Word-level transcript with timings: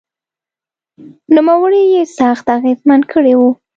نوموړي 1.35 1.83
یې 1.93 2.03
سخت 2.17 2.45
اغېزمن 2.57 3.01
کړی 3.11 3.33
و 3.37 3.41